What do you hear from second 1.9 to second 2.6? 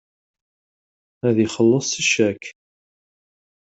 s ccak.